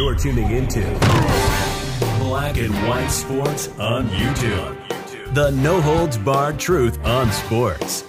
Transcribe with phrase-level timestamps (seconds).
[0.00, 0.80] You're tuning into
[2.20, 5.34] Black and White Sports on YouTube.
[5.34, 8.06] The no holds barred truth on sports.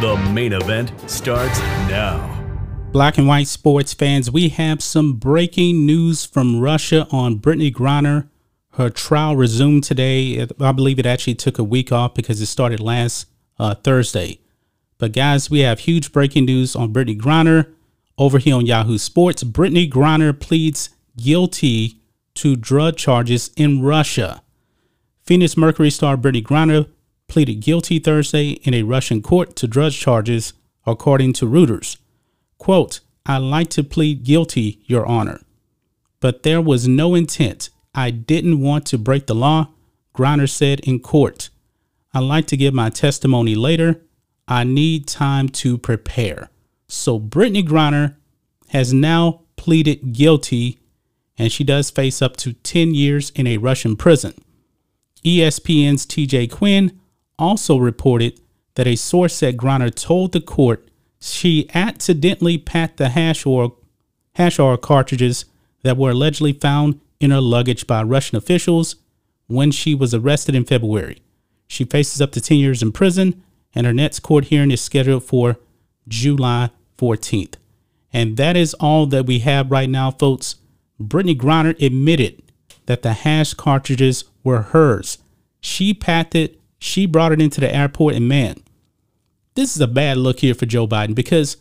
[0.00, 2.44] The main event starts now.
[2.90, 8.28] Black and white sports fans, we have some breaking news from Russia on Brittney Griner.
[8.72, 10.44] Her trial resumed today.
[10.58, 13.28] I believe it actually took a week off because it started last
[13.60, 14.40] uh, Thursday.
[14.98, 17.72] But guys, we have huge breaking news on Brittney Griner
[18.18, 19.44] over here on Yahoo Sports.
[19.44, 22.00] Brittney Griner pleads guilty
[22.34, 24.42] to drug charges in Russia.
[25.24, 26.88] Phoenix Mercury star Brittney Griner
[27.26, 30.54] pleaded guilty Thursday in a Russian court to drug charges,
[30.86, 31.98] according to Reuters.
[32.56, 35.42] Quote, I like to plead guilty, Your Honor,
[36.20, 37.68] but there was no intent.
[37.94, 39.68] I didn't want to break the law,
[40.14, 41.50] Griner said in court.
[42.14, 44.00] I'd like to give my testimony later.
[44.46, 46.48] I need time to prepare.
[46.88, 48.16] So Brittney Griner
[48.68, 50.78] has now pleaded guilty
[51.38, 54.34] and she does face up to 10 years in a Russian prison.
[55.24, 56.98] ESPN's TJ Quinn
[57.38, 58.40] also reported
[58.74, 60.88] that a source said Griner told the court
[61.20, 63.76] she accidentally packed the hash or
[64.34, 65.44] hash oil cartridges
[65.82, 68.96] that were allegedly found in her luggage by Russian officials
[69.46, 71.20] when she was arrested in February.
[71.66, 73.42] She faces up to 10 years in prison,
[73.74, 75.56] and her next court hearing is scheduled for
[76.06, 77.54] July 14th.
[78.12, 80.56] And that is all that we have right now, folks.
[81.00, 82.42] Brittney Griner admitted
[82.86, 85.18] that the hash cartridges were hers.
[85.60, 88.56] She packed it, she brought it into the airport, and man,
[89.54, 91.56] this is a bad look here for Joe Biden because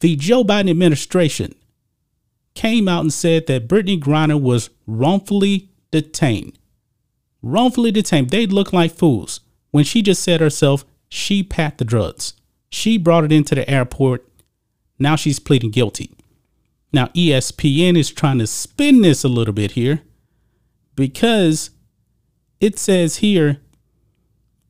[0.00, 1.54] the Joe Biden administration
[2.54, 6.58] came out and said that Brittney Griner was wrongfully detained.
[7.42, 8.30] Wrongfully detained.
[8.30, 9.40] They look like fools
[9.70, 12.34] when she just said herself she packed the drugs.
[12.70, 14.26] She brought it into the airport.
[14.98, 16.13] Now she's pleading guilty.
[16.94, 20.02] Now ESPN is trying to spin this a little bit here
[20.94, 21.70] because
[22.60, 23.60] it says here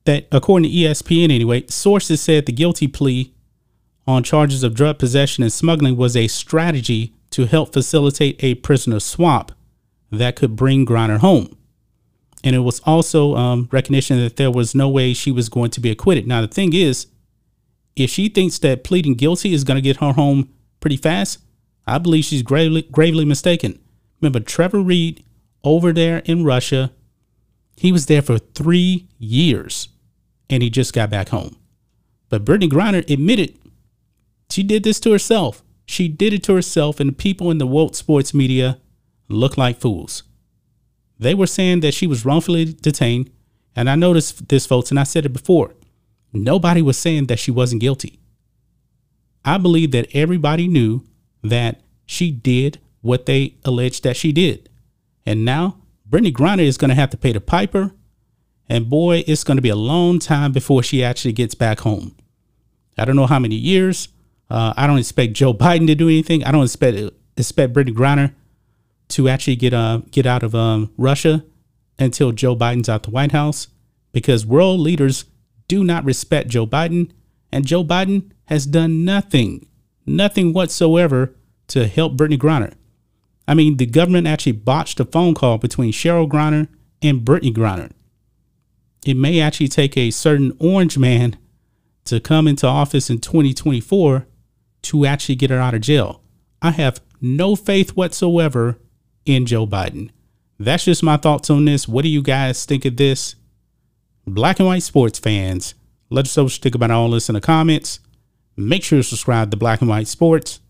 [0.05, 3.35] that, according to ESPN anyway, sources said the guilty plea
[4.07, 9.01] on charges of drug possession and smuggling was a strategy to help facilitate a prisoner
[9.01, 9.53] swap
[10.11, 11.55] that could bring Griner home.
[12.43, 15.81] And it was also um, recognition that there was no way she was going to
[15.81, 16.27] be acquitted.
[16.27, 17.07] Now, the thing is,
[17.97, 20.49] if she thinks that pleading guilty is going to get her home
[20.81, 21.41] pretty fast,
[21.87, 23.79] I believe she's gravely, gravely mistaken.
[24.21, 25.25] Remember, Trevor Reed
[25.63, 26.93] over there in Russia,
[27.77, 29.89] he was there for three years
[30.49, 31.57] and he just got back home.
[32.29, 33.59] But Brittney Griner admitted
[34.51, 35.63] she did this to herself.
[35.87, 38.79] She did it to herself, and the people in the woke sports media
[39.29, 40.23] look like fools.
[41.19, 43.31] They were saying that she was wrongfully detained,
[43.77, 45.75] and I noticed this, folks, and I said it before.
[46.33, 48.19] Nobody was saying that she wasn't guilty.
[49.45, 51.05] I believe that everybody knew
[51.45, 54.69] that she did what they alleged that she did.
[55.25, 55.79] And now
[56.09, 57.93] Brittney Griner is going to have to pay the piper
[58.69, 62.17] and boy, it's going to be a long time before she actually gets back home.
[62.97, 64.09] I don't know how many years.
[64.49, 66.45] Uh, I don't expect Joe Biden to do anything.
[66.45, 66.99] I don't expect
[67.37, 68.33] expect Brittney Griner
[69.09, 71.45] to actually get uh get out of um, Russia
[71.99, 73.69] until Joe Biden's out the White House
[74.13, 75.25] because world leaders
[75.69, 77.11] do not respect Joe Biden,
[77.51, 79.67] and Joe Biden has done nothing,
[80.07, 81.35] nothing whatsoever
[81.69, 82.75] to help Brittney Griner.
[83.47, 86.69] I mean, the government actually botched a phone call between Cheryl Griner
[87.03, 87.91] and Brittney Griner
[89.05, 91.37] it may actually take a certain orange man
[92.05, 94.27] to come into office in 2024
[94.83, 96.21] to actually get her out of jail.
[96.61, 98.79] I have no faith whatsoever
[99.25, 100.11] in Joe Biden.
[100.59, 101.89] That's just my thoughts on this.
[101.89, 103.35] What do you guys think of this?
[104.27, 105.75] Black and white sports fans,
[106.11, 108.01] let us know what you think about all this in the comments.
[108.57, 110.61] Make sure to subscribe to Black and White Sports,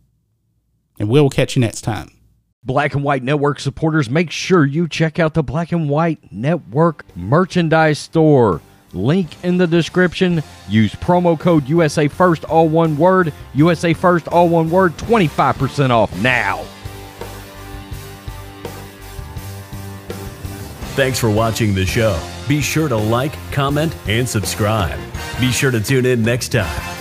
[0.98, 2.10] and we'll catch you next time.
[2.62, 7.04] Black and White Network supporters, make sure you check out the Black and White Network
[7.14, 8.62] merchandise store.
[8.94, 10.42] Link in the description.
[10.68, 13.34] Use promo code USA First, all one word.
[13.52, 14.96] USA First, all one word.
[14.96, 16.64] 25% off now.
[20.94, 22.18] Thanks for watching the show.
[22.48, 24.98] Be sure to like, comment, and subscribe.
[25.40, 26.93] Be sure to tune in next time